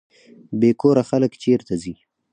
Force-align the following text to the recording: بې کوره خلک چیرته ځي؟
بې 0.59 0.71
کوره 0.81 1.03
خلک 1.09 1.31
چیرته 1.43 1.73
ځي؟ 1.81 1.93